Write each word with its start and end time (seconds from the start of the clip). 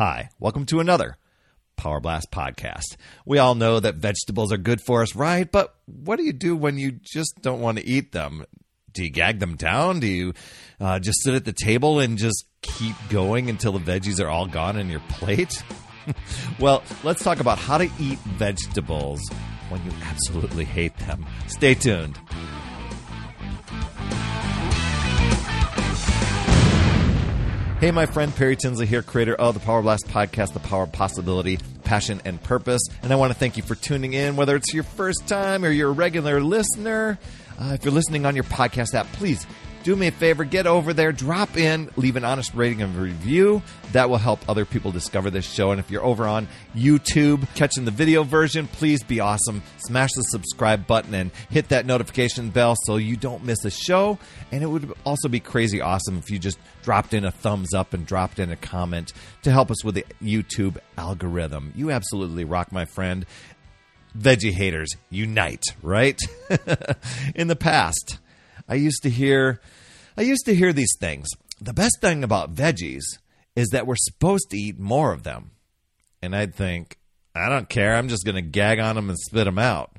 Hi, 0.00 0.30
welcome 0.38 0.64
to 0.64 0.80
another 0.80 1.18
Power 1.76 2.00
Blast 2.00 2.30
podcast. 2.30 2.96
We 3.26 3.36
all 3.36 3.54
know 3.54 3.80
that 3.80 3.96
vegetables 3.96 4.50
are 4.50 4.56
good 4.56 4.80
for 4.80 5.02
us, 5.02 5.14
right? 5.14 5.52
But 5.52 5.74
what 5.84 6.16
do 6.16 6.22
you 6.22 6.32
do 6.32 6.56
when 6.56 6.78
you 6.78 6.92
just 6.92 7.42
don't 7.42 7.60
want 7.60 7.76
to 7.76 7.86
eat 7.86 8.12
them? 8.12 8.46
Do 8.94 9.04
you 9.04 9.10
gag 9.10 9.40
them 9.40 9.56
down? 9.56 10.00
Do 10.00 10.06
you 10.06 10.32
uh, 10.80 11.00
just 11.00 11.22
sit 11.22 11.34
at 11.34 11.44
the 11.44 11.52
table 11.52 12.00
and 12.00 12.16
just 12.16 12.46
keep 12.62 12.96
going 13.10 13.50
until 13.50 13.72
the 13.72 13.78
veggies 13.78 14.24
are 14.24 14.28
all 14.30 14.46
gone 14.46 14.78
in 14.78 14.88
your 14.88 15.02
plate? 15.10 15.62
well, 16.58 16.82
let's 17.04 17.22
talk 17.22 17.40
about 17.40 17.58
how 17.58 17.76
to 17.76 17.90
eat 18.00 18.18
vegetables 18.20 19.20
when 19.68 19.84
you 19.84 19.92
absolutely 20.04 20.64
hate 20.64 20.96
them. 21.00 21.26
Stay 21.46 21.74
tuned. 21.74 22.18
Hey, 27.80 27.92
my 27.92 28.04
friend 28.04 28.36
Perry 28.36 28.56
Tinsley 28.56 28.84
here, 28.84 29.00
creator 29.00 29.34
of 29.34 29.54
the 29.54 29.60
Power 29.60 29.80
Blast 29.80 30.06
podcast, 30.06 30.52
The 30.52 30.60
Power 30.60 30.82
of 30.82 30.92
Possibility, 30.92 31.58
Passion, 31.82 32.20
and 32.26 32.40
Purpose. 32.42 32.82
And 33.02 33.10
I 33.10 33.16
want 33.16 33.32
to 33.32 33.38
thank 33.38 33.56
you 33.56 33.62
for 33.62 33.74
tuning 33.74 34.12
in, 34.12 34.36
whether 34.36 34.54
it's 34.54 34.74
your 34.74 34.82
first 34.82 35.26
time 35.26 35.64
or 35.64 35.70
you're 35.70 35.88
a 35.88 35.92
regular 35.92 36.42
listener. 36.42 37.18
Uh, 37.58 37.72
if 37.72 37.82
you're 37.82 37.94
listening 37.94 38.26
on 38.26 38.34
your 38.34 38.44
podcast 38.44 38.92
app, 38.92 39.06
please 39.12 39.46
do 39.82 39.96
me 39.96 40.08
a 40.08 40.12
favor, 40.12 40.44
get 40.44 40.66
over 40.66 40.92
there, 40.92 41.12
drop 41.12 41.56
in, 41.56 41.90
leave 41.96 42.16
an 42.16 42.24
honest 42.24 42.54
rating 42.54 42.82
and 42.82 42.94
review. 42.96 43.62
That 43.92 44.10
will 44.10 44.18
help 44.18 44.46
other 44.48 44.64
people 44.64 44.92
discover 44.92 45.30
this 45.30 45.50
show. 45.50 45.70
And 45.70 45.80
if 45.80 45.90
you're 45.90 46.04
over 46.04 46.26
on 46.26 46.48
YouTube 46.74 47.48
catching 47.54 47.84
the 47.84 47.90
video 47.90 48.22
version, 48.22 48.66
please 48.66 49.02
be 49.02 49.20
awesome. 49.20 49.62
Smash 49.78 50.10
the 50.14 50.22
subscribe 50.22 50.86
button 50.86 51.14
and 51.14 51.30
hit 51.48 51.70
that 51.70 51.86
notification 51.86 52.50
bell 52.50 52.76
so 52.84 52.96
you 52.96 53.16
don't 53.16 53.44
miss 53.44 53.64
a 53.64 53.70
show. 53.70 54.18
And 54.52 54.62
it 54.62 54.66
would 54.66 54.92
also 55.04 55.28
be 55.28 55.40
crazy 55.40 55.80
awesome 55.80 56.18
if 56.18 56.30
you 56.30 56.38
just 56.38 56.58
dropped 56.82 57.14
in 57.14 57.24
a 57.24 57.30
thumbs 57.30 57.72
up 57.74 57.94
and 57.94 58.06
dropped 58.06 58.38
in 58.38 58.50
a 58.50 58.56
comment 58.56 59.12
to 59.42 59.50
help 59.50 59.70
us 59.70 59.82
with 59.84 59.94
the 59.94 60.04
YouTube 60.22 60.76
algorithm. 60.98 61.72
You 61.74 61.90
absolutely 61.90 62.44
rock, 62.44 62.70
my 62.72 62.84
friend. 62.84 63.24
Veggie 64.18 64.52
haters, 64.52 64.96
unite, 65.08 65.62
right? 65.82 66.20
in 67.34 67.46
the 67.46 67.56
past, 67.56 68.18
I 68.70 68.76
used 68.76 69.02
to 69.02 69.10
hear 69.10 69.60
I 70.16 70.22
used 70.22 70.46
to 70.46 70.54
hear 70.54 70.72
these 70.72 70.96
things. 70.98 71.28
The 71.60 71.74
best 71.74 71.98
thing 72.00 72.22
about 72.22 72.54
veggies 72.54 73.02
is 73.56 73.68
that 73.70 73.86
we're 73.86 73.96
supposed 73.96 74.48
to 74.50 74.56
eat 74.56 74.78
more 74.78 75.12
of 75.12 75.24
them. 75.24 75.50
And 76.22 76.34
I'd 76.36 76.54
think, 76.54 76.98
I 77.34 77.48
don't 77.48 77.68
care. 77.68 77.96
I'm 77.96 78.08
just 78.08 78.24
going 78.24 78.36
to 78.36 78.42
gag 78.42 78.78
on 78.78 78.96
them 78.96 79.08
and 79.08 79.18
spit 79.18 79.44
them 79.44 79.58
out. 79.58 79.96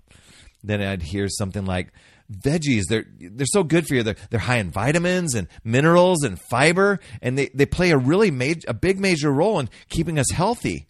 Then 0.63 0.81
I'd 0.81 1.01
hear 1.01 1.27
something 1.27 1.65
like, 1.65 1.91
veggies 2.31 2.83
they're 2.87 3.03
they're 3.19 3.45
so 3.45 3.61
good 3.61 3.85
for 3.85 3.95
you 3.95 4.03
they're, 4.03 4.15
they're 4.29 4.39
high 4.39 4.55
in 4.55 4.71
vitamins 4.71 5.35
and 5.35 5.49
minerals 5.65 6.23
and 6.23 6.39
fiber 6.49 6.97
and 7.21 7.37
they, 7.37 7.49
they 7.53 7.65
play 7.65 7.91
a 7.91 7.97
really 7.97 8.31
major 8.31 8.61
a 8.69 8.73
big 8.73 9.01
major 9.01 9.29
role 9.29 9.59
in 9.59 9.67
keeping 9.89 10.17
us 10.17 10.31
healthy 10.31 10.87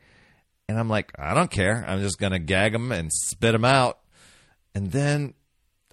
and 0.69 0.77
i'm 0.77 0.87
like 0.87 1.11
i 1.17 1.33
don't 1.33 1.49
care 1.49 1.83
i'm 1.87 1.99
just 1.99 2.19
going 2.19 2.31
to 2.31 2.37
gag 2.37 2.73
them 2.73 2.91
and 2.91 3.09
spit 3.11 3.53
them 3.53 3.65
out 3.65 3.97
and 4.75 4.91
then 4.91 5.33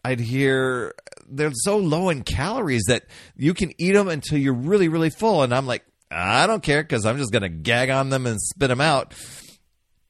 I'd 0.04 0.20
hear 0.20 0.94
they're 1.30 1.52
so 1.52 1.76
low 1.76 2.08
in 2.08 2.22
calories 2.22 2.84
that 2.88 3.04
you 3.36 3.54
can 3.54 3.72
eat 3.78 3.92
them 3.92 4.08
until 4.08 4.38
you're 4.38 4.54
really, 4.54 4.88
really 4.88 5.10
full. 5.10 5.42
And 5.42 5.54
I'm 5.54 5.66
like, 5.66 5.84
I 6.10 6.46
don't 6.46 6.62
care 6.62 6.82
because 6.82 7.04
I'm 7.04 7.18
just 7.18 7.32
going 7.32 7.42
to 7.42 7.48
gag 7.48 7.90
on 7.90 8.10
them 8.10 8.26
and 8.26 8.40
spit 8.40 8.68
them 8.68 8.80
out. 8.80 9.14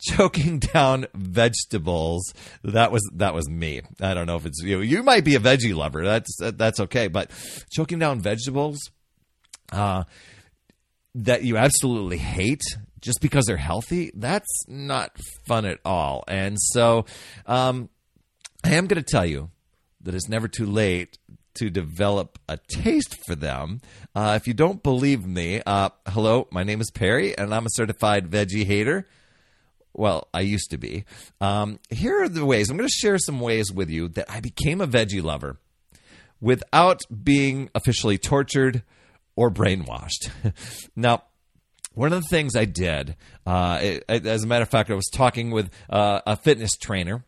Choking 0.01 0.61
down 0.61 1.07
vegetables. 1.13 2.33
That 2.63 2.93
was 2.93 3.03
that 3.17 3.35
was 3.35 3.49
me. 3.49 3.81
I 4.01 4.15
don't 4.15 4.29
know 4.29 4.37
if 4.37 4.47
it's 4.47 4.63
you. 4.63 4.81
You 4.81 5.03
might 5.03 5.25
be 5.25 5.35
a 5.35 5.41
veggie 5.41 5.75
lover. 5.75 6.05
That's 6.05 6.39
that's 6.39 6.79
okay. 6.79 7.09
But 7.09 7.33
choking 7.73 7.99
down 7.99 8.21
vegetables, 8.21 8.79
uh, 9.73 10.05
that 11.17 11.43
you 11.43 11.57
absolutely 11.57 12.19
hate 12.19 12.63
just 13.01 13.21
because 13.21 13.47
they're 13.47 13.57
healthy. 13.57 14.13
That's 14.15 14.47
not 14.69 15.17
fun 15.49 15.65
at 15.65 15.81
all. 15.85 16.23
And 16.29 16.57
so, 16.61 17.07
um, 17.47 17.89
I 18.65 18.75
am 18.75 18.87
going 18.87 19.03
to 19.03 19.11
tell 19.11 19.27
you 19.27 19.51
that 20.09 20.15
it's 20.15 20.27
never 20.27 20.49
too 20.49 20.65
late 20.65 21.19
to 21.53 21.69
develop 21.69 22.39
a 22.49 22.57
taste 22.57 23.15
for 23.27 23.35
them. 23.35 23.83
Uh, 24.15 24.39
if 24.41 24.47
you 24.47 24.55
don't 24.55 24.83
believe 24.83 25.27
me, 25.27 25.61
uh, 25.67 25.91
hello, 26.07 26.49
my 26.51 26.63
name 26.63 26.81
is 26.81 26.91
Perry, 26.91 27.37
and 27.37 27.55
I'm 27.55 27.67
a 27.67 27.71
certified 27.73 28.31
veggie 28.31 28.65
hater. 28.65 29.07
Well, 29.93 30.29
I 30.33 30.41
used 30.41 30.71
to 30.71 30.79
be. 30.79 31.05
Um, 31.43 31.79
here 31.91 32.23
are 32.23 32.29
the 32.31 32.47
ways 32.47 32.71
I'm 32.71 32.79
going 32.79 32.89
to 32.89 32.95
share 32.95 33.19
some 33.19 33.39
ways 33.39 33.71
with 33.71 33.91
you 33.91 34.09
that 34.09 34.31
I 34.31 34.41
became 34.41 34.81
a 34.81 34.87
veggie 34.87 35.23
lover 35.23 35.59
without 36.41 37.03
being 37.23 37.69
officially 37.75 38.17
tortured 38.17 38.83
or 39.37 39.51
brainwashed. 39.51 40.31
now, 40.97 41.25
one 41.93 42.15
of 42.15 42.23
the 42.23 42.29
things 42.31 42.57
I 42.57 42.65
did, 42.65 43.15
uh, 43.45 43.79
it, 43.83 44.05
as 44.09 44.43
a 44.43 44.47
matter 44.47 44.63
of 44.63 44.71
fact, 44.71 44.91
I 44.91 44.95
was 44.95 45.11
talking 45.13 45.51
with 45.51 45.69
uh, 45.91 46.23
a 46.27 46.35
fitness 46.35 46.79
trainer 46.81 47.25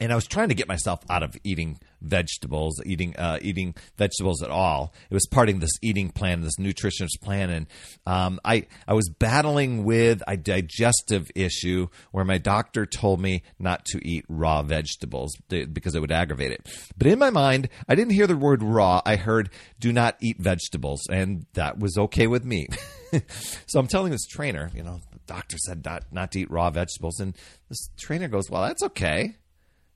and 0.00 0.12
I 0.12 0.14
was 0.14 0.26
trying 0.26 0.48
to 0.48 0.54
get 0.54 0.66
myself 0.66 1.00
out 1.10 1.22
of 1.22 1.36
eating 1.44 1.78
vegetables, 2.00 2.80
eating 2.86 3.14
uh, 3.16 3.38
eating 3.42 3.74
vegetables 3.96 4.42
at 4.42 4.50
all. 4.50 4.94
It 5.10 5.14
was 5.14 5.26
part 5.26 5.48
of 5.48 5.60
this 5.60 5.72
eating 5.82 6.10
plan, 6.10 6.40
this 6.40 6.56
nutritionist 6.58 7.20
plan, 7.20 7.50
and 7.50 7.66
um, 8.06 8.40
I 8.44 8.66
I 8.88 8.94
was 8.94 9.08
battling 9.08 9.84
with 9.84 10.22
a 10.26 10.36
digestive 10.36 11.30
issue 11.34 11.88
where 12.12 12.24
my 12.24 12.38
doctor 12.38 12.86
told 12.86 13.20
me 13.20 13.42
not 13.58 13.84
to 13.86 14.00
eat 14.06 14.24
raw 14.28 14.62
vegetables 14.62 15.36
because 15.48 15.94
it 15.94 16.00
would 16.00 16.12
aggravate 16.12 16.52
it. 16.52 16.68
But 16.96 17.06
in 17.06 17.18
my 17.18 17.30
mind, 17.30 17.68
I 17.88 17.94
didn't 17.94 18.12
hear 18.12 18.26
the 18.26 18.36
word 18.36 18.62
raw. 18.62 19.02
I 19.04 19.16
heard 19.16 19.50
do 19.78 19.92
not 19.92 20.16
eat 20.20 20.38
vegetables, 20.38 21.02
and 21.10 21.46
that 21.54 21.78
was 21.78 21.96
okay 21.98 22.26
with 22.26 22.44
me. 22.44 22.68
so 23.66 23.78
I'm 23.78 23.86
telling 23.86 24.12
this 24.12 24.26
trainer, 24.26 24.70
you 24.74 24.82
know, 24.82 25.00
the 25.12 25.18
doctor 25.26 25.58
said 25.58 25.84
not 25.84 26.04
not 26.10 26.32
to 26.32 26.40
eat 26.40 26.50
raw 26.50 26.70
vegetables, 26.70 27.20
and 27.20 27.36
this 27.68 27.90
trainer 27.98 28.28
goes, 28.28 28.48
"Well, 28.50 28.62
that's 28.62 28.82
okay." 28.84 29.36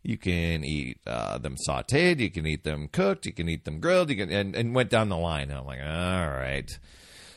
You 0.05 0.19
can 0.19 0.65
eat 0.65 0.99
uh, 1.07 1.39
them 1.39 1.57
sautéed. 1.67 2.21
You 2.21 2.31
can 2.31 2.47
eat 2.47 2.63
them 2.63 2.89
cooked. 2.89 3.25
You 3.25 3.33
can 3.33 3.49
eat 3.49 3.65
them 3.65 3.81
grilled. 3.81 4.11
You 4.11 4.17
can 4.17 4.31
and, 4.31 4.55
and 4.55 4.75
went 4.75 4.91
down 4.91 5.09
the 5.09 5.17
line. 5.17 5.51
I'm 5.51 5.65
like, 5.65 5.81
all 5.81 6.29
right. 6.29 6.71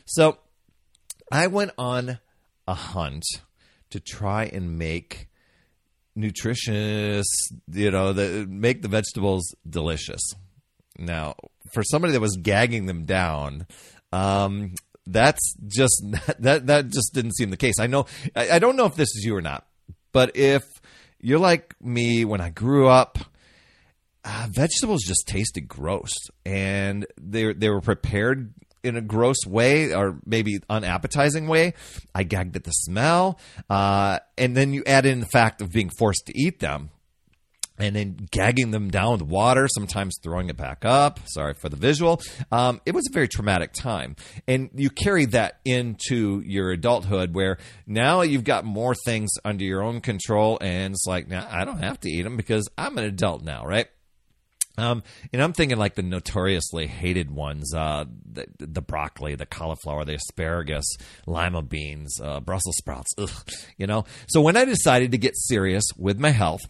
So 0.04 0.38
I 1.32 1.46
went 1.46 1.72
on 1.78 2.18
a 2.66 2.74
hunt 2.74 3.24
to 3.88 4.00
try 4.00 4.44
and 4.44 4.78
make 4.78 5.28
nutritious, 6.14 7.26
you 7.72 7.90
know, 7.90 8.12
the, 8.12 8.46
make 8.46 8.82
the 8.82 8.88
vegetables 8.88 9.54
delicious. 9.68 10.20
Now, 10.98 11.36
for 11.72 11.82
somebody 11.82 12.12
that 12.12 12.20
was 12.20 12.36
gagging 12.36 12.84
them 12.84 13.06
down, 13.06 13.66
um, 14.12 14.74
that's 15.06 15.54
just 15.66 16.04
that 16.38 16.66
that 16.66 16.88
just 16.88 17.14
didn't 17.14 17.36
seem 17.36 17.48
the 17.48 17.56
case. 17.56 17.78
I 17.80 17.86
know 17.86 18.04
I, 18.36 18.50
I 18.50 18.58
don't 18.58 18.76
know 18.76 18.86
if 18.86 18.94
this 18.94 19.08
is 19.16 19.24
you 19.24 19.34
or 19.34 19.40
not, 19.42 19.66
but 20.12 20.36
if 20.36 20.62
you're 21.20 21.38
like 21.38 21.74
me 21.80 22.24
when 22.24 22.40
I 22.40 22.50
grew 22.50 22.88
up. 22.88 23.18
Uh, 24.24 24.46
vegetables 24.50 25.02
just 25.02 25.26
tasted 25.26 25.68
gross, 25.68 26.12
and 26.44 27.06
they 27.20 27.52
they 27.52 27.70
were 27.70 27.80
prepared 27.80 28.52
in 28.84 28.96
a 28.96 29.00
gross 29.00 29.46
way 29.46 29.94
or 29.94 30.18
maybe 30.26 30.58
unappetizing 30.68 31.48
way. 31.48 31.74
I 32.14 32.24
gagged 32.24 32.56
at 32.56 32.64
the 32.64 32.70
smell, 32.70 33.38
uh, 33.70 34.18
and 34.36 34.56
then 34.56 34.72
you 34.72 34.82
add 34.86 35.06
in 35.06 35.20
the 35.20 35.26
fact 35.26 35.60
of 35.60 35.72
being 35.72 35.90
forced 35.90 36.26
to 36.26 36.38
eat 36.38 36.60
them 36.60 36.90
and 37.78 37.94
then 37.94 38.28
gagging 38.30 38.70
them 38.70 38.90
down 38.90 39.12
with 39.12 39.22
water, 39.22 39.68
sometimes 39.68 40.16
throwing 40.22 40.48
it 40.48 40.56
back 40.56 40.84
up. 40.84 41.20
Sorry 41.26 41.54
for 41.54 41.68
the 41.68 41.76
visual. 41.76 42.20
Um, 42.50 42.80
it 42.84 42.94
was 42.94 43.06
a 43.08 43.12
very 43.12 43.28
traumatic 43.28 43.72
time. 43.72 44.16
And 44.46 44.70
you 44.74 44.90
carry 44.90 45.26
that 45.26 45.60
into 45.64 46.42
your 46.44 46.70
adulthood 46.70 47.34
where 47.34 47.58
now 47.86 48.22
you've 48.22 48.44
got 48.44 48.64
more 48.64 48.94
things 48.94 49.30
under 49.44 49.64
your 49.64 49.82
own 49.82 50.00
control. 50.00 50.58
And 50.60 50.94
it's 50.94 51.06
like, 51.06 51.28
now 51.28 51.46
I 51.50 51.64
don't 51.64 51.82
have 51.82 52.00
to 52.00 52.10
eat 52.10 52.22
them 52.22 52.36
because 52.36 52.68
I'm 52.76 52.98
an 52.98 53.04
adult 53.04 53.42
now, 53.42 53.64
right? 53.64 53.86
Um, 54.78 55.02
and 55.32 55.42
I'm 55.42 55.52
thinking 55.52 55.76
like 55.76 55.96
the 55.96 56.02
notoriously 56.02 56.86
hated 56.86 57.32
ones, 57.32 57.74
uh, 57.74 58.04
the, 58.30 58.46
the, 58.58 58.80
broccoli, 58.80 59.34
the 59.34 59.44
cauliflower, 59.44 60.04
the 60.04 60.14
asparagus, 60.14 60.84
lima 61.26 61.62
beans, 61.62 62.20
uh, 62.22 62.38
Brussels 62.38 62.76
sprouts, 62.76 63.10
ugh, 63.18 63.30
you 63.76 63.88
know? 63.88 64.04
So 64.28 64.40
when 64.40 64.56
I 64.56 64.64
decided 64.64 65.10
to 65.12 65.18
get 65.18 65.36
serious 65.36 65.84
with 65.96 66.20
my 66.20 66.30
health, 66.30 66.60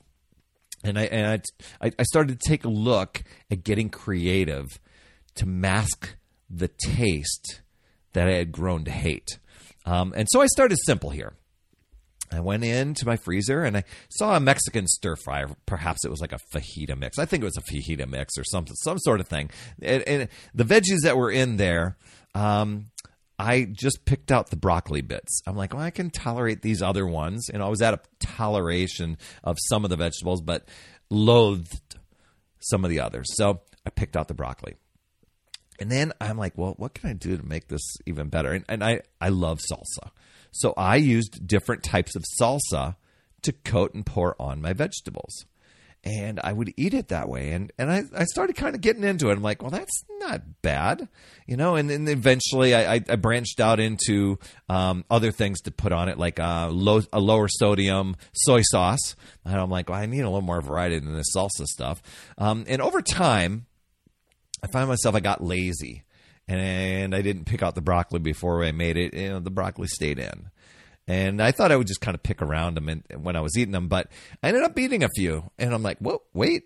and 0.88 0.98
I 0.98 1.04
and 1.04 1.42
I, 1.80 1.92
I 1.98 2.02
started 2.02 2.40
to 2.40 2.48
take 2.48 2.64
a 2.64 2.68
look 2.68 3.22
at 3.50 3.64
getting 3.64 3.90
creative 3.90 4.66
to 5.36 5.46
mask 5.46 6.16
the 6.50 6.68
taste 6.68 7.60
that 8.12 8.28
I 8.28 8.32
had 8.32 8.52
grown 8.52 8.84
to 8.84 8.90
hate. 8.90 9.38
Um, 9.84 10.12
and 10.16 10.26
so 10.30 10.40
I 10.40 10.46
started 10.46 10.78
simple 10.84 11.10
here. 11.10 11.34
I 12.30 12.40
went 12.40 12.64
into 12.64 13.06
my 13.06 13.16
freezer 13.16 13.64
and 13.64 13.76
I 13.76 13.84
saw 14.10 14.36
a 14.36 14.40
Mexican 14.40 14.86
stir 14.86 15.16
fry. 15.16 15.46
Perhaps 15.66 16.04
it 16.04 16.10
was 16.10 16.20
like 16.20 16.32
a 16.32 16.38
fajita 16.54 16.98
mix. 16.98 17.18
I 17.18 17.24
think 17.24 17.42
it 17.42 17.46
was 17.46 17.56
a 17.56 17.62
fajita 17.62 18.08
mix 18.08 18.36
or 18.36 18.44
something, 18.44 18.74
some 18.76 18.98
sort 18.98 19.20
of 19.20 19.28
thing. 19.28 19.50
And, 19.80 20.02
and 20.02 20.28
the 20.54 20.64
veggies 20.64 21.04
that 21.04 21.16
were 21.16 21.30
in 21.30 21.56
there, 21.56 21.96
um, 22.34 22.86
I 23.38 23.68
just 23.70 24.04
picked 24.04 24.32
out 24.32 24.50
the 24.50 24.56
broccoli 24.56 25.00
bits. 25.00 25.42
I'm 25.46 25.56
like, 25.56 25.72
well, 25.72 25.82
I 25.82 25.90
can 25.90 26.10
tolerate 26.10 26.62
these 26.62 26.82
other 26.82 27.06
ones. 27.06 27.48
And 27.52 27.62
I 27.62 27.68
was 27.68 27.80
at 27.80 27.94
a 27.94 28.00
toleration 28.18 29.16
of 29.44 29.56
some 29.68 29.84
of 29.84 29.90
the 29.90 29.96
vegetables, 29.96 30.40
but 30.40 30.66
loathed 31.08 31.96
some 32.58 32.84
of 32.84 32.90
the 32.90 33.00
others. 33.00 33.26
So 33.36 33.60
I 33.86 33.90
picked 33.90 34.16
out 34.16 34.28
the 34.28 34.34
broccoli. 34.34 34.74
And 35.78 35.92
then 35.92 36.12
I'm 36.20 36.36
like, 36.36 36.58
well, 36.58 36.74
what 36.76 36.94
can 36.94 37.10
I 37.10 37.12
do 37.12 37.36
to 37.36 37.46
make 37.46 37.68
this 37.68 37.82
even 38.06 38.28
better? 38.28 38.52
And, 38.52 38.64
and 38.68 38.82
I, 38.82 39.02
I 39.20 39.28
love 39.28 39.60
salsa. 39.60 40.10
So 40.50 40.74
I 40.76 40.96
used 40.96 41.46
different 41.46 41.84
types 41.84 42.16
of 42.16 42.24
salsa 42.40 42.96
to 43.42 43.52
coat 43.52 43.94
and 43.94 44.04
pour 44.04 44.34
on 44.40 44.60
my 44.60 44.72
vegetables. 44.72 45.46
And 46.04 46.40
I 46.42 46.52
would 46.52 46.72
eat 46.76 46.94
it 46.94 47.08
that 47.08 47.28
way. 47.28 47.50
And, 47.52 47.72
and 47.76 47.90
I, 47.90 48.04
I 48.16 48.24
started 48.24 48.54
kind 48.56 48.74
of 48.74 48.80
getting 48.80 49.02
into 49.02 49.28
it. 49.28 49.32
I'm 49.32 49.42
like, 49.42 49.62
well, 49.62 49.70
that's 49.70 50.04
not 50.20 50.62
bad, 50.62 51.08
you 51.46 51.56
know. 51.56 51.74
And 51.74 51.90
then 51.90 52.06
eventually 52.06 52.74
I, 52.74 52.94
I, 52.94 53.04
I 53.08 53.16
branched 53.16 53.60
out 53.60 53.80
into 53.80 54.38
um, 54.68 55.04
other 55.10 55.32
things 55.32 55.60
to 55.62 55.70
put 55.70 55.92
on 55.92 56.08
it, 56.08 56.16
like 56.16 56.38
uh, 56.38 56.68
low, 56.70 57.02
a 57.12 57.20
lower 57.20 57.48
sodium 57.48 58.16
soy 58.32 58.62
sauce. 58.62 59.16
And 59.44 59.56
I'm 59.56 59.70
like, 59.70 59.90
well, 59.90 59.98
I 59.98 60.06
need 60.06 60.20
a 60.20 60.30
little 60.30 60.40
more 60.40 60.62
variety 60.62 60.98
than 61.00 61.14
this 61.14 61.34
salsa 61.36 61.66
stuff. 61.66 62.00
Um, 62.38 62.64
and 62.68 62.80
over 62.80 63.02
time, 63.02 63.66
I 64.62 64.68
find 64.68 64.88
myself 64.88 65.14
I 65.14 65.20
got 65.20 65.42
lazy 65.42 66.04
and 66.48 67.14
I 67.14 67.20
didn't 67.20 67.44
pick 67.44 67.62
out 67.62 67.74
the 67.74 67.82
broccoli 67.82 68.20
before 68.20 68.64
I 68.64 68.72
made 68.72 68.96
it. 68.96 69.14
You 69.14 69.28
know, 69.28 69.40
the 69.40 69.50
broccoli 69.50 69.86
stayed 69.86 70.18
in. 70.18 70.50
And 71.08 71.42
I 71.42 71.52
thought 71.52 71.72
I 71.72 71.76
would 71.76 71.86
just 71.86 72.02
kind 72.02 72.14
of 72.14 72.22
pick 72.22 72.42
around 72.42 72.74
them 72.76 72.88
and, 72.90 73.02
when 73.24 73.34
I 73.34 73.40
was 73.40 73.56
eating 73.56 73.72
them, 73.72 73.88
but 73.88 74.08
I 74.42 74.48
ended 74.48 74.62
up 74.62 74.78
eating 74.78 75.02
a 75.02 75.08
few. 75.16 75.50
And 75.58 75.72
I'm 75.72 75.82
like, 75.82 75.98
whoa, 75.98 76.20
wait, 76.34 76.64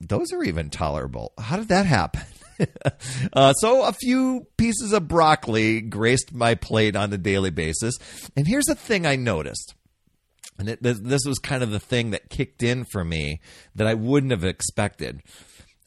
those 0.00 0.32
are 0.32 0.42
even 0.42 0.70
tolerable. 0.70 1.34
How 1.38 1.58
did 1.58 1.68
that 1.68 1.84
happen? 1.84 2.22
uh, 3.34 3.52
so 3.52 3.84
a 3.84 3.92
few 3.92 4.46
pieces 4.56 4.94
of 4.94 5.06
broccoli 5.06 5.82
graced 5.82 6.32
my 6.32 6.54
plate 6.54 6.96
on 6.96 7.12
a 7.12 7.18
daily 7.18 7.50
basis. 7.50 7.94
And 8.34 8.46
here's 8.48 8.64
the 8.64 8.74
thing 8.74 9.04
I 9.04 9.16
noticed. 9.16 9.74
And 10.58 10.70
it, 10.70 10.82
this 10.82 11.26
was 11.26 11.38
kind 11.38 11.62
of 11.62 11.70
the 11.70 11.78
thing 11.78 12.12
that 12.12 12.30
kicked 12.30 12.62
in 12.62 12.86
for 12.90 13.04
me 13.04 13.40
that 13.74 13.86
I 13.86 13.92
wouldn't 13.92 14.32
have 14.32 14.44
expected. 14.44 15.22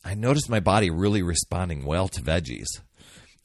I 0.06 0.14
noticed 0.14 0.48
my 0.48 0.60
body 0.60 0.92
really 0.92 1.24
responding 1.24 1.86
well 1.86 2.08
to 2.10 2.22
veggies. 2.22 2.68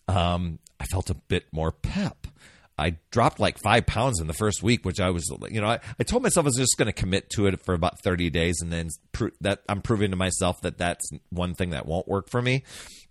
Um, 0.07 0.59
I 0.79 0.85
felt 0.85 1.09
a 1.09 1.15
bit 1.15 1.47
more 1.51 1.73
pep. 1.73 2.27
I 2.77 2.97
dropped 3.11 3.39
like 3.39 3.59
five 3.63 3.87
pounds 3.87 4.21
in 4.21 4.27
the 4.27 4.33
first 4.33 4.63
week, 4.63 4.85
which 4.85 5.01
I 5.01 5.11
was, 5.11 5.25
you 5.49 5.61
know, 5.61 5.69
I, 5.69 5.81
I 5.99 6.03
told 6.03 6.23
myself 6.23 6.45
I 6.45 6.49
was 6.49 6.57
just 6.57 6.77
going 6.77 6.87
to 6.87 6.93
commit 6.93 7.31
to 7.31 7.47
it 7.47 7.65
for 7.65 7.73
about 7.75 8.03
30 8.03 8.31
days. 8.31 8.57
And 8.61 8.73
then 8.73 8.89
pro- 9.13 9.31
that 9.41 9.63
I'm 9.69 9.81
proving 9.81 10.11
to 10.11 10.17
myself 10.17 10.61
that 10.63 10.79
that's 10.79 11.09
one 11.31 11.55
thing 11.55 11.71
that 11.71 11.87
won't 11.87 12.09
work 12.09 12.31
for 12.31 12.43
me 12.43 12.65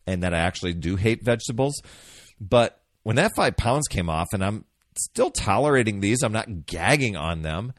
and 0.05 0.23
that 0.23 0.33
I 0.33 0.39
actually 0.39 0.73
do 0.73 0.97
hate 0.97 1.23
vegetables. 1.23 1.81
But 2.41 2.81
when 3.03 3.15
that 3.15 3.35
five 3.35 3.55
pounds 3.55 3.87
came 3.87 4.09
off 4.09 4.27
and 4.33 4.43
I'm 4.43 4.65
still 4.97 5.31
tolerating 5.31 6.01
these, 6.01 6.23
I'm 6.23 6.33
not 6.33 6.65
gagging 6.65 7.15
on 7.15 7.41
them. 7.41 7.73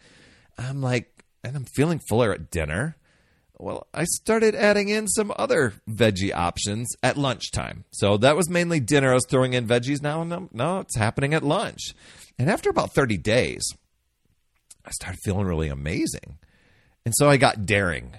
I'm 0.56 0.80
like, 0.80 1.24
and 1.42 1.56
I'm 1.56 1.66
feeling 1.66 2.00
fuller 2.08 2.32
at 2.32 2.50
dinner. 2.50 2.96
Well, 3.58 3.86
I 3.94 4.04
started 4.04 4.54
adding 4.54 4.88
in 4.88 5.06
some 5.06 5.32
other 5.36 5.74
veggie 5.88 6.34
options 6.34 6.88
at 7.02 7.16
lunchtime. 7.16 7.84
So 7.92 8.16
that 8.16 8.36
was 8.36 8.50
mainly 8.50 8.80
dinner. 8.80 9.12
I 9.12 9.14
was 9.14 9.26
throwing 9.28 9.52
in 9.52 9.66
veggies. 9.66 10.02
Now, 10.02 10.22
and 10.22 10.30
no, 10.30 10.48
no, 10.52 10.80
it's 10.80 10.96
happening 10.96 11.34
at 11.34 11.44
lunch. 11.44 11.94
And 12.36 12.50
after 12.50 12.68
about 12.68 12.94
30 12.94 13.16
days, 13.18 13.62
I 14.84 14.90
started 14.90 15.20
feeling 15.22 15.46
really 15.46 15.68
amazing. 15.68 16.38
And 17.04 17.14
so 17.16 17.28
I 17.28 17.36
got 17.36 17.64
daring. 17.64 18.16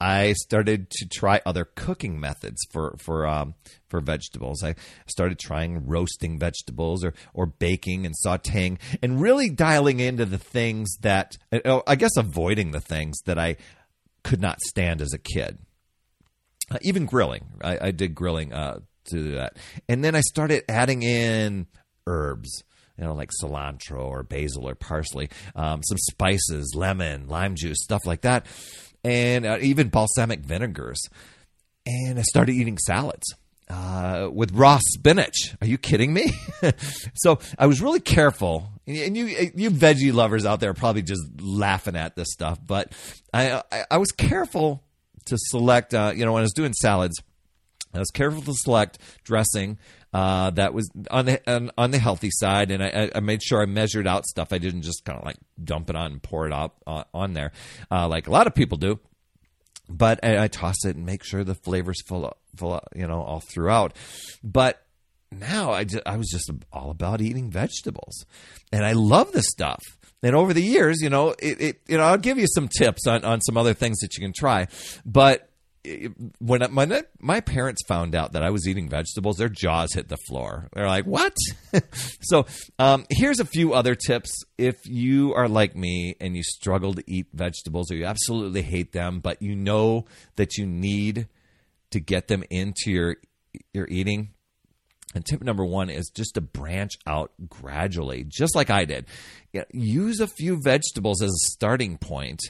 I 0.00 0.34
started 0.34 0.90
to 0.90 1.08
try 1.08 1.40
other 1.44 1.64
cooking 1.64 2.20
methods 2.20 2.64
for 2.70 2.94
for 2.98 3.26
um, 3.26 3.54
for 3.88 4.00
vegetables. 4.00 4.62
I 4.62 4.76
started 5.06 5.40
trying 5.40 5.86
roasting 5.86 6.38
vegetables 6.38 7.04
or 7.04 7.14
or 7.34 7.46
baking 7.46 8.06
and 8.06 8.14
sautéing, 8.24 8.78
and 9.02 9.20
really 9.20 9.50
dialing 9.50 9.98
into 9.98 10.24
the 10.24 10.38
things 10.38 10.96
that 11.00 11.36
oh, 11.64 11.82
I 11.86 11.96
guess 11.96 12.16
avoiding 12.16 12.70
the 12.70 12.80
things 12.80 13.20
that 13.22 13.38
I 13.38 13.56
could 14.24 14.40
not 14.40 14.60
stand 14.60 15.00
as 15.00 15.12
a 15.12 15.18
kid. 15.18 15.58
Uh, 16.70 16.78
even 16.82 17.06
grilling, 17.06 17.46
I, 17.62 17.88
I 17.88 17.90
did 17.92 18.14
grilling 18.14 18.52
uh, 18.52 18.80
to 19.06 19.14
do 19.14 19.34
that, 19.36 19.56
and 19.88 20.04
then 20.04 20.14
I 20.14 20.20
started 20.20 20.64
adding 20.68 21.02
in 21.02 21.66
herbs 22.06 22.62
you 22.98 23.04
know, 23.04 23.14
like 23.14 23.30
cilantro 23.42 24.04
or 24.04 24.22
basil 24.22 24.68
or 24.68 24.74
parsley, 24.74 25.30
um, 25.54 25.82
some 25.82 25.98
spices, 26.10 26.72
lemon, 26.74 27.28
lime 27.28 27.54
juice, 27.54 27.78
stuff 27.80 28.04
like 28.04 28.22
that, 28.22 28.46
and 29.04 29.46
uh, 29.46 29.58
even 29.60 29.88
balsamic 29.88 30.40
vinegars. 30.40 31.00
And 31.86 32.18
I 32.18 32.22
started 32.22 32.52
eating 32.52 32.78
salads. 32.78 33.26
Uh, 33.70 34.30
with 34.32 34.50
raw 34.52 34.78
spinach. 34.94 35.54
Are 35.60 35.66
you 35.66 35.76
kidding 35.76 36.14
me? 36.14 36.32
so 37.14 37.38
I 37.58 37.66
was 37.66 37.82
really 37.82 38.00
careful, 38.00 38.66
and 38.88 39.16
you 39.16 39.26
you 39.54 39.70
veggie 39.70 40.12
lovers 40.12 40.46
out 40.46 40.60
there 40.60 40.70
are 40.70 40.74
probably 40.74 41.02
just 41.02 41.22
laughing 41.40 41.96
at 41.96 42.16
this 42.16 42.28
stuff. 42.32 42.58
But 42.64 42.92
I 43.32 43.62
I, 43.70 43.84
I 43.92 43.98
was 43.98 44.10
careful 44.10 44.82
to 45.26 45.36
select. 45.38 45.94
Uh, 45.94 46.12
you 46.14 46.24
know, 46.24 46.32
when 46.32 46.40
I 46.40 46.44
was 46.44 46.54
doing 46.54 46.72
salads, 46.72 47.22
I 47.94 47.98
was 47.98 48.10
careful 48.10 48.42
to 48.42 48.54
select 48.54 48.98
dressing 49.24 49.78
uh, 50.12 50.50
that 50.50 50.72
was 50.72 50.90
on 51.10 51.26
the 51.26 51.50
on, 51.50 51.70
on, 51.76 51.90
the 51.90 51.98
healthy 51.98 52.30
side, 52.30 52.70
and 52.70 52.82
I, 52.82 53.10
I, 53.14 53.20
made 53.20 53.42
sure 53.42 53.60
I 53.60 53.66
measured 53.66 54.06
out 54.06 54.24
stuff. 54.26 54.52
I 54.52 54.58
didn't 54.58 54.82
just 54.82 55.04
kind 55.04 55.18
of 55.18 55.24
like 55.24 55.36
dump 55.62 55.90
it 55.90 55.96
on 55.96 56.12
and 56.12 56.22
pour 56.22 56.46
it 56.46 56.52
out 56.52 56.74
on, 56.86 57.04
on 57.12 57.32
there, 57.34 57.52
uh, 57.90 58.08
like 58.08 58.26
a 58.26 58.30
lot 58.30 58.46
of 58.46 58.54
people 58.54 58.78
do 58.78 58.98
but 59.88 60.20
I, 60.22 60.44
I 60.44 60.48
toss 60.48 60.84
it 60.84 60.96
and 60.96 61.06
make 61.06 61.24
sure 61.24 61.44
the 61.44 61.54
flavors 61.54 62.02
full, 62.02 62.36
full, 62.56 62.80
you 62.94 63.06
know, 63.06 63.22
all 63.22 63.40
throughout. 63.40 63.94
But 64.44 64.82
now 65.30 65.72
I, 65.72 65.84
just, 65.84 66.02
I 66.06 66.16
was 66.16 66.28
just 66.28 66.50
all 66.72 66.90
about 66.90 67.20
eating 67.20 67.50
vegetables, 67.50 68.24
and 68.72 68.84
I 68.84 68.92
love 68.92 69.32
this 69.32 69.46
stuff. 69.48 69.82
And 70.22 70.34
over 70.34 70.52
the 70.52 70.62
years, 70.62 71.00
you 71.00 71.10
know, 71.10 71.34
it, 71.38 71.60
it 71.60 71.80
you 71.86 71.96
know, 71.96 72.04
I'll 72.04 72.18
give 72.18 72.38
you 72.38 72.46
some 72.48 72.68
tips 72.68 73.06
on 73.06 73.24
on 73.24 73.40
some 73.40 73.56
other 73.56 73.74
things 73.74 73.98
that 73.98 74.16
you 74.16 74.24
can 74.24 74.32
try, 74.36 74.66
but 75.04 75.48
when 76.38 76.66
my 76.70 77.02
my 77.20 77.40
parents 77.40 77.82
found 77.86 78.14
out 78.14 78.32
that 78.32 78.42
I 78.42 78.50
was 78.50 78.66
eating 78.66 78.88
vegetables, 78.88 79.36
their 79.36 79.48
jaws 79.48 79.94
hit 79.94 80.08
the 80.08 80.16
floor. 80.28 80.68
They're 80.72 80.86
like, 80.86 81.04
"What?" 81.04 81.34
so, 82.20 82.46
um, 82.78 83.06
here's 83.10 83.40
a 83.40 83.44
few 83.44 83.72
other 83.72 83.94
tips. 83.94 84.30
If 84.56 84.76
you 84.86 85.34
are 85.34 85.48
like 85.48 85.76
me 85.76 86.16
and 86.20 86.36
you 86.36 86.42
struggle 86.42 86.94
to 86.94 87.04
eat 87.06 87.26
vegetables, 87.32 87.90
or 87.90 87.96
you 87.96 88.04
absolutely 88.04 88.62
hate 88.62 88.92
them, 88.92 89.20
but 89.20 89.40
you 89.40 89.54
know 89.54 90.06
that 90.36 90.56
you 90.56 90.66
need 90.66 91.28
to 91.90 92.00
get 92.00 92.28
them 92.28 92.44
into 92.50 92.90
your 92.90 93.16
your 93.72 93.86
eating, 93.88 94.30
and 95.14 95.24
tip 95.24 95.42
number 95.42 95.64
one 95.64 95.90
is 95.90 96.10
just 96.10 96.34
to 96.34 96.40
branch 96.40 96.98
out 97.06 97.32
gradually, 97.48 98.24
just 98.28 98.54
like 98.54 98.70
I 98.70 98.84
did. 98.84 99.06
Use 99.72 100.20
a 100.20 100.26
few 100.26 100.60
vegetables 100.62 101.22
as 101.22 101.30
a 101.30 101.50
starting 101.52 101.96
point 101.98 102.40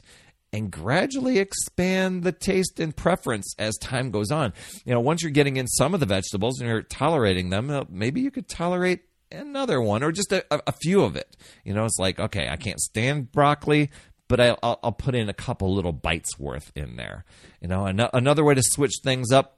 and 0.52 0.70
gradually 0.70 1.38
expand 1.38 2.22
the 2.22 2.32
taste 2.32 2.80
and 2.80 2.96
preference 2.96 3.54
as 3.58 3.76
time 3.78 4.10
goes 4.10 4.30
on. 4.30 4.52
You 4.84 4.94
know, 4.94 5.00
once 5.00 5.22
you're 5.22 5.30
getting 5.30 5.56
in 5.56 5.66
some 5.68 5.94
of 5.94 6.00
the 6.00 6.06
vegetables 6.06 6.60
and 6.60 6.68
you're 6.68 6.82
tolerating 6.82 7.50
them, 7.50 7.70
uh, 7.70 7.84
maybe 7.88 8.20
you 8.20 8.30
could 8.30 8.48
tolerate 8.48 9.02
another 9.30 9.80
one 9.80 10.02
or 10.02 10.10
just 10.10 10.32
a, 10.32 10.44
a 10.66 10.72
few 10.72 11.02
of 11.02 11.16
it. 11.16 11.36
You 11.64 11.74
know, 11.74 11.84
it's 11.84 11.98
like, 11.98 12.18
okay, 12.18 12.48
I 12.48 12.56
can't 12.56 12.80
stand 12.80 13.30
broccoli, 13.30 13.90
but 14.26 14.40
I, 14.40 14.50
will 14.50 14.80
I'll 14.82 14.92
put 14.92 15.14
in 15.14 15.28
a 15.28 15.34
couple 15.34 15.74
little 15.74 15.92
bites 15.92 16.38
worth 16.38 16.72
in 16.74 16.96
there. 16.96 17.24
You 17.60 17.68
know, 17.68 17.86
another 17.86 18.44
way 18.44 18.54
to 18.54 18.62
switch 18.62 18.94
things 19.04 19.32
up 19.32 19.57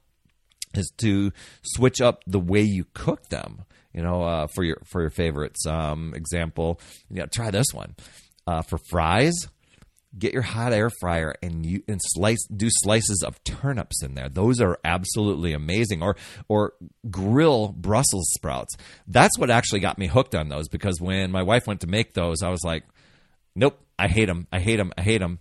is 0.74 0.92
to 0.98 1.32
switch 1.62 2.00
up 2.00 2.22
the 2.26 2.40
way 2.40 2.62
you 2.62 2.86
cook 2.94 3.28
them. 3.28 3.64
You 3.92 4.02
know, 4.02 4.22
uh, 4.22 4.46
for 4.46 4.62
your 4.62 4.76
for 4.84 5.00
your 5.00 5.10
favorites. 5.10 5.66
Um, 5.66 6.14
example, 6.14 6.80
you 7.10 7.16
know, 7.16 7.26
try 7.26 7.50
this 7.50 7.66
one 7.72 7.96
uh, 8.46 8.62
for 8.62 8.78
fries 8.88 9.48
get 10.18 10.32
your 10.32 10.42
hot 10.42 10.72
air 10.72 10.90
fryer 10.90 11.34
and 11.42 11.64
you 11.64 11.82
and 11.86 12.00
slice 12.02 12.44
do 12.46 12.68
slices 12.68 13.22
of 13.24 13.42
turnips 13.44 14.02
in 14.02 14.14
there. 14.14 14.28
Those 14.28 14.60
are 14.60 14.78
absolutely 14.84 15.52
amazing. 15.52 16.02
Or 16.02 16.16
or 16.48 16.74
grill 17.10 17.68
Brussels 17.68 18.28
sprouts. 18.34 18.74
That's 19.06 19.38
what 19.38 19.50
actually 19.50 19.80
got 19.80 19.98
me 19.98 20.06
hooked 20.06 20.34
on 20.34 20.48
those 20.48 20.68
because 20.68 21.00
when 21.00 21.30
my 21.30 21.42
wife 21.42 21.66
went 21.66 21.80
to 21.82 21.86
make 21.86 22.14
those, 22.14 22.42
I 22.42 22.50
was 22.50 22.62
like, 22.64 22.84
nope, 23.54 23.78
I 23.98 24.08
hate 24.08 24.26
them. 24.26 24.46
I 24.52 24.60
hate 24.60 24.76
them. 24.76 24.92
I 24.98 25.02
hate 25.02 25.18
them. 25.18 25.38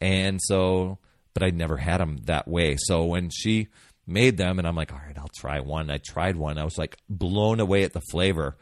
And 0.00 0.40
so, 0.42 0.98
but 1.34 1.42
I 1.42 1.50
never 1.50 1.76
had 1.76 1.98
them 1.98 2.18
that 2.24 2.48
way. 2.48 2.76
So 2.78 3.04
when 3.04 3.30
she 3.30 3.68
made 4.08 4.36
them, 4.36 4.58
and 4.58 4.66
I'm 4.66 4.74
like, 4.74 4.92
all 4.92 5.00
right, 5.06 5.16
I'll 5.18 5.30
try 5.36 5.60
one. 5.60 5.90
I 5.90 5.98
tried 5.98 6.36
one. 6.36 6.58
I 6.58 6.64
was 6.64 6.78
like 6.78 6.96
blown 7.08 7.60
away 7.60 7.84
at 7.84 7.92
the 7.92 8.00
flavor 8.10 8.56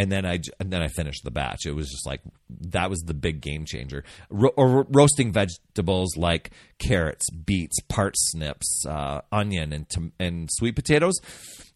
and 0.00 0.10
then 0.10 0.24
I 0.24 0.40
and 0.58 0.70
then 0.70 0.80
I 0.80 0.88
finished 0.88 1.24
the 1.24 1.30
batch. 1.30 1.66
It 1.66 1.72
was 1.72 1.90
just 1.90 2.06
like 2.06 2.22
that 2.48 2.88
was 2.88 3.00
the 3.00 3.12
big 3.12 3.42
game 3.42 3.66
changer. 3.66 4.02
Ro- 4.30 4.54
or 4.56 4.84
roasting 4.84 5.30
vegetables 5.30 6.16
like 6.16 6.52
carrots, 6.78 7.28
beets, 7.30 7.76
parsnips, 7.86 8.86
uh, 8.86 9.20
onion, 9.30 9.74
and 9.74 9.86
tom- 9.90 10.12
and 10.18 10.48
sweet 10.50 10.74
potatoes. 10.74 11.16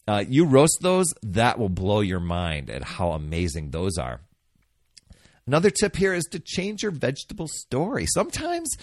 Uh, 0.09 0.25
you 0.27 0.47
roast 0.47 0.79
those, 0.81 1.07
that 1.23 1.59
will 1.59 1.69
blow 1.69 2.01
your 2.01 2.21
mind 2.21 2.71
at 2.71 2.83
how 2.83 3.13
amazing 3.13 3.71
those 3.71 3.99
are. 3.99 4.21
Another 5.47 5.71
tip 5.71 5.97
here 5.97 6.15
is 6.15 6.25
to 6.31 6.39
change 6.39 6.83
your 6.83 6.93
vegetable 6.93 7.49
story. 7.49 8.07
Sometimes 8.07 8.75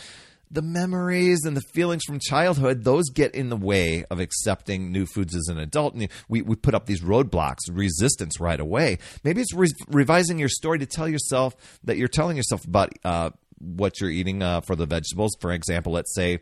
the 0.52 0.62
memories 0.62 1.46
and 1.46 1.56
the 1.56 1.62
feelings 1.62 2.04
from 2.04 2.20
childhood, 2.20 2.84
those 2.84 3.10
get 3.10 3.34
in 3.34 3.50
the 3.50 3.56
way 3.56 4.04
of 4.12 4.20
accepting 4.20 4.92
new 4.92 5.06
foods 5.06 5.34
as 5.34 5.48
an 5.48 5.58
adult. 5.58 5.94
And 5.94 6.10
we, 6.28 6.42
we 6.42 6.56
put 6.56 6.76
up 6.76 6.86
these 6.86 7.02
roadblocks, 7.02 7.60
resistance 7.72 8.40
right 8.40 8.60
away. 8.60 8.98
Maybe 9.24 9.42
it's 9.42 9.54
re- 9.54 9.70
revising 9.88 10.38
your 10.38 10.50
story 10.50 10.80
to 10.80 10.86
tell 10.86 11.08
yourself 11.08 11.56
that 11.86 11.98
you're 11.98 12.10
telling 12.10 12.36
yourself 12.36 12.66
about 12.66 12.92
uh, 13.06 13.30
what 13.60 14.02
you're 14.02 14.10
eating 14.10 14.44
uh, 14.44 14.60
for 14.62 14.76
the 14.76 14.86
vegetables. 14.86 15.38
For 15.40 15.54
example, 15.54 15.94
let's 15.94 16.14
say 16.14 16.40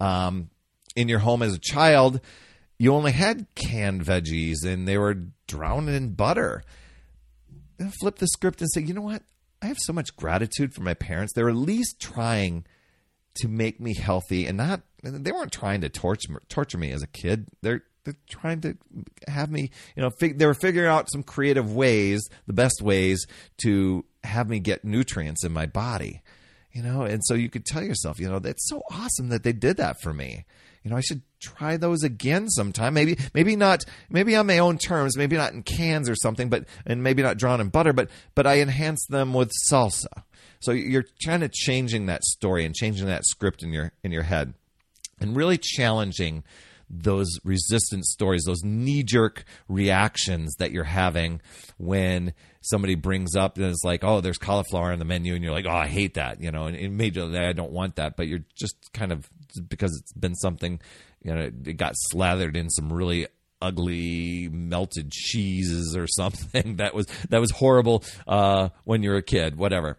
um, 0.00 0.50
in 0.96 1.08
your 1.08 1.20
home 1.20 1.42
as 1.42 1.54
a 1.54 1.60
child, 1.60 2.20
you 2.78 2.92
only 2.92 3.12
had 3.12 3.46
canned 3.54 4.04
veggies 4.04 4.66
and 4.66 4.88
they 4.88 4.98
were 4.98 5.28
drowned 5.46 5.88
in 5.88 6.14
butter. 6.14 6.64
Flip 8.00 8.16
the 8.16 8.26
script 8.26 8.60
and 8.60 8.70
say, 8.72 8.80
you 8.80 8.92
know 8.92 9.02
what? 9.02 9.22
I 9.60 9.66
have 9.66 9.78
so 9.78 9.92
much 9.92 10.16
gratitude 10.16 10.74
for 10.74 10.82
my 10.82 10.94
parents. 10.94 11.32
They're 11.32 11.48
at 11.48 11.54
least 11.54 12.00
trying 12.00 12.64
to 13.36 13.48
make 13.48 13.80
me 13.80 13.94
healthy 13.94 14.46
and 14.46 14.56
not 14.56 14.82
they 15.02 15.32
weren't 15.32 15.52
trying 15.52 15.80
to 15.80 15.88
torture 15.88 16.40
torture 16.48 16.78
me 16.78 16.92
as 16.92 17.02
a 17.02 17.06
kid. 17.06 17.48
They're 17.62 17.82
they're 18.04 18.16
trying 18.28 18.60
to 18.62 18.76
have 19.28 19.50
me, 19.50 19.70
you 19.96 20.02
know, 20.02 20.10
fig- 20.10 20.38
they 20.38 20.46
were 20.46 20.54
figuring 20.54 20.88
out 20.88 21.10
some 21.10 21.22
creative 21.22 21.72
ways, 21.72 22.20
the 22.46 22.52
best 22.52 22.82
ways 22.82 23.26
to 23.62 24.04
have 24.24 24.48
me 24.48 24.58
get 24.58 24.84
nutrients 24.84 25.44
in 25.44 25.52
my 25.52 25.66
body, 25.66 26.22
you 26.72 26.82
know. 26.82 27.02
And 27.02 27.22
so 27.24 27.34
you 27.34 27.48
could 27.48 27.64
tell 27.64 27.82
yourself, 27.82 28.18
you 28.18 28.28
know, 28.28 28.38
that's 28.38 28.68
so 28.68 28.82
awesome 28.90 29.28
that 29.28 29.44
they 29.44 29.52
did 29.52 29.76
that 29.76 30.00
for 30.00 30.12
me. 30.12 30.44
You 30.82 30.90
know, 30.90 30.96
I 30.96 31.00
should 31.00 31.22
try 31.40 31.76
those 31.76 32.02
again 32.02 32.48
sometime. 32.48 32.94
Maybe, 32.94 33.16
maybe 33.34 33.54
not, 33.54 33.84
maybe 34.10 34.34
on 34.34 34.48
my 34.48 34.58
own 34.58 34.78
terms, 34.78 35.16
maybe 35.16 35.36
not 35.36 35.52
in 35.52 35.62
cans 35.62 36.08
or 36.08 36.16
something, 36.16 36.48
but 36.48 36.64
and 36.84 37.04
maybe 37.04 37.22
not 37.22 37.38
drawn 37.38 37.60
in 37.60 37.68
butter, 37.68 37.92
but 37.92 38.10
but 38.34 38.48
I 38.48 38.60
enhance 38.60 39.06
them 39.06 39.32
with 39.32 39.52
salsa. 39.70 40.24
So 40.62 40.72
you're 40.72 41.06
kind 41.24 41.42
of 41.42 41.52
changing 41.52 42.06
that 42.06 42.24
story 42.24 42.64
and 42.64 42.74
changing 42.74 43.06
that 43.06 43.24
script 43.26 43.62
in 43.62 43.72
your 43.72 43.92
in 44.02 44.12
your 44.12 44.22
head, 44.22 44.54
and 45.20 45.36
really 45.36 45.58
challenging 45.58 46.44
those 46.92 47.38
resistance 47.42 48.10
stories, 48.12 48.44
those 48.44 48.62
knee 48.62 49.02
jerk 49.02 49.44
reactions 49.66 50.54
that 50.58 50.72
you're 50.72 50.84
having 50.84 51.40
when 51.78 52.34
somebody 52.60 52.94
brings 52.94 53.34
up 53.34 53.56
and 53.56 53.66
it's 53.66 53.82
like, 53.82 54.04
oh, 54.04 54.20
there's 54.20 54.38
cauliflower 54.38 54.92
on 54.92 54.98
the 54.98 55.04
menu, 55.04 55.34
and 55.34 55.42
you're 55.42 55.52
like, 55.52 55.64
oh, 55.66 55.70
I 55.70 55.86
hate 55.86 56.14
that, 56.14 56.40
you 56.40 56.50
know, 56.50 56.66
and 56.66 56.76
immediately 56.76 57.38
I 57.38 57.52
don't 57.52 57.72
want 57.72 57.96
that, 57.96 58.16
but 58.16 58.28
you're 58.28 58.44
just 58.54 58.92
kind 58.92 59.10
of 59.10 59.28
because 59.68 59.96
it's 59.98 60.12
been 60.12 60.34
something, 60.34 60.80
you 61.22 61.34
know, 61.34 61.40
it 61.40 61.76
got 61.76 61.94
slathered 61.96 62.56
in 62.56 62.68
some 62.70 62.92
really 62.92 63.26
ugly 63.62 64.48
melted 64.50 65.10
cheeses 65.10 65.96
or 65.96 66.06
something 66.08 66.76
that 66.76 66.94
was 66.94 67.06
that 67.30 67.40
was 67.40 67.50
horrible 67.52 68.04
uh, 68.26 68.68
when 68.84 69.02
you're 69.02 69.16
a 69.16 69.22
kid, 69.22 69.56
whatever. 69.56 69.98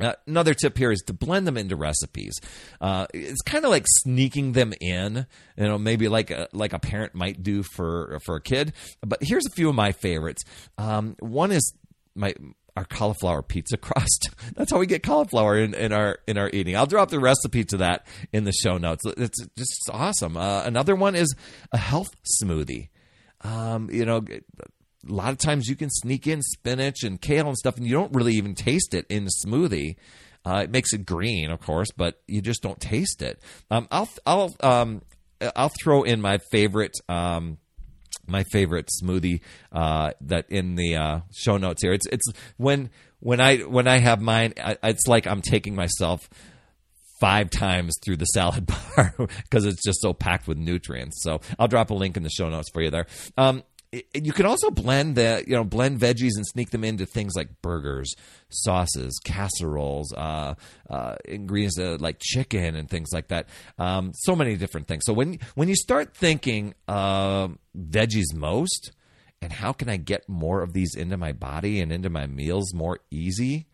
Uh, 0.00 0.14
another 0.26 0.54
tip 0.54 0.78
here 0.78 0.90
is 0.90 1.02
to 1.06 1.12
blend 1.12 1.46
them 1.46 1.56
into 1.56 1.76
recipes. 1.76 2.34
Uh, 2.80 3.06
it's 3.12 3.42
kind 3.42 3.64
of 3.64 3.70
like 3.70 3.84
sneaking 3.86 4.52
them 4.52 4.72
in, 4.80 5.26
you 5.56 5.64
know, 5.64 5.78
maybe 5.78 6.08
like 6.08 6.30
a, 6.30 6.48
like 6.52 6.72
a 6.72 6.78
parent 6.78 7.14
might 7.14 7.42
do 7.42 7.62
for 7.62 8.18
for 8.24 8.36
a 8.36 8.40
kid. 8.40 8.72
But 9.02 9.22
here's 9.22 9.44
a 9.46 9.54
few 9.54 9.68
of 9.68 9.74
my 9.74 9.92
favorites. 9.92 10.44
Um, 10.78 11.16
one 11.20 11.52
is 11.52 11.74
my 12.14 12.34
our 12.76 12.84
cauliflower 12.84 13.42
pizza 13.42 13.76
crust. 13.78 14.30
That's 14.54 14.70
how 14.70 14.78
we 14.78 14.86
get 14.86 15.02
cauliflower 15.02 15.58
in, 15.58 15.74
in 15.74 15.92
our 15.92 16.18
in 16.26 16.38
our 16.38 16.50
eating. 16.52 16.76
I'll 16.76 16.86
drop 16.86 17.10
the 17.10 17.20
recipe 17.20 17.64
to 17.64 17.78
that 17.78 18.06
in 18.32 18.44
the 18.44 18.52
show 18.52 18.78
notes. 18.78 19.02
It's 19.16 19.44
just 19.56 19.90
awesome. 19.90 20.36
Uh, 20.36 20.62
another 20.64 20.94
one 20.94 21.14
is 21.14 21.34
a 21.72 21.78
health 21.78 22.14
smoothie. 22.42 22.88
Um, 23.42 23.90
you 23.90 24.06
know, 24.06 24.24
a 25.08 25.12
lot 25.12 25.32
of 25.32 25.38
times 25.38 25.68
you 25.68 25.76
can 25.76 25.90
sneak 25.90 26.26
in 26.26 26.42
spinach 26.42 27.02
and 27.02 27.20
kale 27.20 27.48
and 27.48 27.56
stuff, 27.56 27.76
and 27.76 27.86
you 27.86 27.92
don't 27.92 28.14
really 28.14 28.34
even 28.34 28.54
taste 28.54 28.94
it 28.94 29.06
in 29.08 29.26
a 29.26 29.46
smoothie. 29.46 29.96
Uh, 30.44 30.62
it 30.64 30.70
makes 30.70 30.92
it 30.92 31.06
green, 31.06 31.50
of 31.50 31.60
course, 31.60 31.88
but 31.96 32.20
you 32.26 32.40
just 32.40 32.62
don't 32.62 32.80
taste 32.80 33.22
it. 33.22 33.40
Um, 33.70 33.86
I'll 33.90 34.08
I'll 34.26 34.54
um, 34.60 35.02
I'll 35.56 35.72
throw 35.82 36.02
in 36.02 36.20
my 36.20 36.38
favorite 36.50 36.98
um, 37.08 37.58
my 38.26 38.44
favorite 38.44 38.88
smoothie 39.02 39.40
uh, 39.72 40.12
that 40.22 40.50
in 40.50 40.74
the 40.74 40.96
uh, 40.96 41.20
show 41.32 41.56
notes 41.56 41.82
here. 41.82 41.92
It's 41.92 42.06
it's 42.06 42.26
when 42.56 42.90
when 43.20 43.40
I 43.40 43.58
when 43.58 43.86
I 43.86 43.98
have 43.98 44.20
mine, 44.20 44.54
I, 44.62 44.76
it's 44.82 45.06
like 45.06 45.26
I'm 45.26 45.42
taking 45.42 45.74
myself 45.74 46.28
five 47.20 47.50
times 47.50 47.94
through 48.04 48.16
the 48.16 48.24
salad 48.24 48.66
bar 48.96 49.14
because 49.16 49.64
it's 49.64 49.84
just 49.84 50.00
so 50.00 50.12
packed 50.12 50.48
with 50.48 50.58
nutrients. 50.58 51.22
So 51.22 51.40
I'll 51.56 51.68
drop 51.68 51.90
a 51.90 51.94
link 51.94 52.16
in 52.16 52.24
the 52.24 52.30
show 52.30 52.48
notes 52.48 52.68
for 52.72 52.82
you 52.82 52.90
there. 52.90 53.06
Um, 53.36 53.62
you 54.14 54.32
can 54.32 54.46
also 54.46 54.70
blend 54.70 55.16
the 55.16 55.44
you 55.46 55.54
know 55.54 55.64
blend 55.64 56.00
veggies 56.00 56.36
and 56.36 56.46
sneak 56.46 56.70
them 56.70 56.84
into 56.84 57.04
things 57.04 57.34
like 57.36 57.60
burgers, 57.60 58.14
sauces, 58.48 59.18
casseroles, 59.22 60.12
uh, 60.14 60.54
uh, 60.88 61.16
ingredients 61.26 61.78
uh, 61.78 61.96
like 62.00 62.18
chicken 62.20 62.74
and 62.74 62.88
things 62.88 63.10
like 63.12 63.28
that. 63.28 63.48
Um, 63.78 64.12
so 64.14 64.34
many 64.34 64.56
different 64.56 64.88
things. 64.88 65.04
So 65.04 65.12
when 65.12 65.38
when 65.54 65.68
you 65.68 65.76
start 65.76 66.16
thinking 66.16 66.74
veggies 66.88 68.34
most, 68.34 68.92
and 69.42 69.52
how 69.52 69.72
can 69.72 69.88
I 69.88 69.98
get 69.98 70.28
more 70.28 70.62
of 70.62 70.72
these 70.72 70.94
into 70.94 71.18
my 71.18 71.32
body 71.32 71.80
and 71.80 71.92
into 71.92 72.08
my 72.08 72.26
meals 72.26 72.72
more 72.72 73.00
easy? 73.10 73.66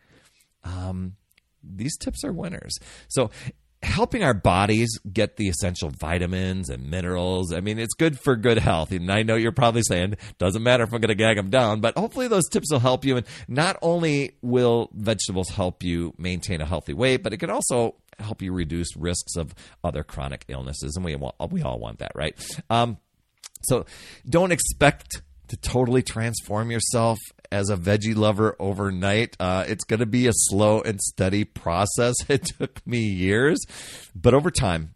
Um, 0.63 1.15
these 1.63 1.97
tips 1.97 2.23
are 2.23 2.33
winners. 2.33 2.77
So 3.07 3.31
helping 3.81 4.23
our 4.23 4.33
bodies 4.33 4.89
get 5.11 5.37
the 5.37 5.47
essential 5.47 5.89
vitamins 5.89 6.69
and 6.69 6.89
minerals. 6.89 7.53
I 7.53 7.61
mean, 7.61 7.79
it's 7.79 7.93
good 7.93 8.19
for 8.19 8.35
good 8.35 8.57
health. 8.57 8.91
And 8.91 9.11
I 9.11 9.23
know 9.23 9.35
you're 9.35 9.51
probably 9.51 9.83
saying, 9.83 10.15
doesn't 10.37 10.63
matter 10.63 10.83
if 10.83 10.93
I'm 10.93 10.99
going 10.99 11.09
to 11.09 11.15
gag 11.15 11.37
them 11.37 11.49
down, 11.49 11.79
but 11.79 11.97
hopefully 11.97 12.27
those 12.27 12.47
tips 12.49 12.71
will 12.71 12.79
help 12.79 13.05
you. 13.05 13.17
And 13.17 13.25
not 13.47 13.77
only 13.81 14.37
will 14.41 14.89
vegetables 14.93 15.49
help 15.49 15.83
you 15.83 16.13
maintain 16.17 16.61
a 16.61 16.65
healthy 16.65 16.93
weight, 16.93 17.23
but 17.23 17.33
it 17.33 17.37
can 17.37 17.49
also 17.49 17.95
help 18.19 18.41
you 18.41 18.51
reduce 18.51 18.97
risks 18.97 19.37
of 19.37 19.55
other 19.83 20.03
chronic 20.03 20.43
illnesses. 20.49 20.95
And 20.95 21.05
we, 21.05 21.15
want, 21.15 21.35
we 21.49 21.61
all 21.61 21.79
want 21.79 21.99
that, 21.99 22.11
right? 22.15 22.37
Um, 22.69 22.97
so 23.61 23.85
don't 24.27 24.51
expect 24.51 25.21
to 25.49 25.57
totally 25.57 26.01
transform 26.01 26.71
yourself 26.71 27.17
as 27.51 27.69
a 27.69 27.77
veggie 27.77 28.15
lover 28.15 28.55
overnight. 28.59 29.35
Uh, 29.39 29.65
it's 29.67 29.83
going 29.83 29.99
to 29.99 30.05
be 30.05 30.27
a 30.27 30.33
slow 30.33 30.81
and 30.81 30.99
steady 31.01 31.43
process. 31.43 32.15
It 32.29 32.45
took 32.45 32.85
me 32.85 32.99
years, 32.99 33.59
but 34.15 34.33
over 34.33 34.51
time, 34.51 34.93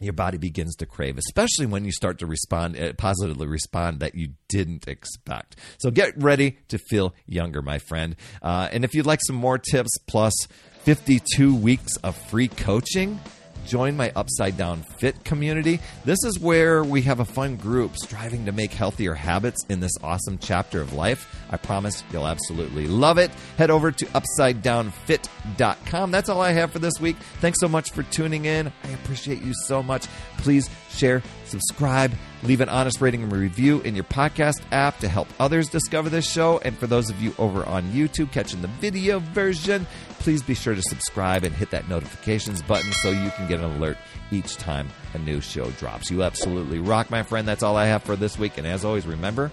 your 0.00 0.12
body 0.12 0.36
begins 0.36 0.74
to 0.76 0.86
crave, 0.86 1.16
especially 1.16 1.66
when 1.66 1.84
you 1.84 1.92
start 1.92 2.18
to 2.18 2.26
respond 2.26 2.78
uh, 2.78 2.92
positively 2.94 3.46
respond 3.46 4.00
that 4.00 4.14
you 4.14 4.30
didn't 4.48 4.88
expect. 4.88 5.56
So 5.78 5.90
get 5.90 6.20
ready 6.20 6.58
to 6.68 6.78
feel 6.78 7.14
younger, 7.26 7.62
my 7.62 7.78
friend. 7.78 8.16
Uh, 8.42 8.68
and 8.70 8.84
if 8.84 8.94
you'd 8.94 9.06
like 9.06 9.20
some 9.26 9.36
more 9.36 9.58
tips 9.58 9.96
plus 10.06 10.34
52 10.82 11.54
weeks 11.54 11.96
of 11.98 12.14
free 12.14 12.48
coaching 12.48 13.20
join 13.66 13.96
my 13.96 14.12
Upside 14.14 14.56
Down 14.56 14.82
Fit 14.82 15.24
community. 15.24 15.80
This 16.04 16.22
is 16.24 16.38
where 16.38 16.84
we 16.84 17.02
have 17.02 17.20
a 17.20 17.24
fun 17.24 17.56
group 17.56 17.96
striving 17.96 18.46
to 18.46 18.52
make 18.52 18.72
healthier 18.72 19.14
habits 19.14 19.64
in 19.68 19.80
this 19.80 19.92
awesome 20.02 20.38
chapter 20.38 20.80
of 20.80 20.92
life. 20.92 21.34
I 21.50 21.56
promise 21.56 22.04
you'll 22.12 22.26
absolutely 22.26 22.86
love 22.86 23.18
it. 23.18 23.30
Head 23.58 23.70
over 23.70 23.92
to 23.92 24.06
upsidedownfit.com. 24.06 26.10
That's 26.10 26.28
all 26.28 26.40
I 26.40 26.52
have 26.52 26.72
for 26.72 26.78
this 26.78 27.00
week. 27.00 27.16
Thanks 27.40 27.60
so 27.60 27.68
much 27.68 27.90
for 27.90 28.02
tuning 28.04 28.46
in. 28.46 28.72
I 28.84 28.88
appreciate 28.90 29.42
you 29.42 29.52
so 29.66 29.82
much. 29.82 30.06
Please 30.38 30.70
share, 30.96 31.22
subscribe, 31.44 32.12
leave 32.42 32.60
an 32.60 32.68
honest 32.68 33.00
rating 33.00 33.22
and 33.22 33.32
review 33.32 33.80
in 33.80 33.94
your 33.94 34.04
podcast 34.04 34.62
app 34.72 34.98
to 34.98 35.08
help 35.08 35.28
others 35.38 35.68
discover 35.68 36.08
this 36.08 36.30
show. 36.30 36.58
And 36.58 36.76
for 36.76 36.86
those 36.86 37.10
of 37.10 37.20
you 37.20 37.34
over 37.38 37.64
on 37.64 37.84
YouTube 37.92 38.32
catching 38.32 38.62
the 38.62 38.68
video 38.68 39.18
version, 39.18 39.86
please 40.18 40.42
be 40.42 40.54
sure 40.54 40.74
to 40.74 40.82
subscribe 40.82 41.44
and 41.44 41.54
hit 41.54 41.70
that 41.70 41.88
notifications 41.88 42.62
button 42.62 42.92
so 43.02 43.10
you 43.10 43.30
can 43.30 43.48
get 43.48 43.60
an 43.60 43.76
alert 43.76 43.98
each 44.30 44.56
time 44.56 44.88
a 45.14 45.18
new 45.18 45.40
show 45.40 45.70
drops. 45.72 46.10
You 46.10 46.22
absolutely 46.22 46.78
rock, 46.78 47.10
my 47.10 47.22
friend. 47.22 47.46
That's 47.46 47.62
all 47.62 47.76
I 47.76 47.86
have 47.86 48.02
for 48.02 48.16
this 48.16 48.38
week. 48.38 48.58
And 48.58 48.66
as 48.66 48.84
always, 48.84 49.06
remember, 49.06 49.50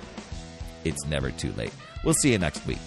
it's 0.83 1.05
never 1.05 1.31
too 1.31 1.51
late. 1.53 1.73
We'll 2.03 2.15
see 2.15 2.31
you 2.31 2.39
next 2.39 2.65
week. 2.65 2.79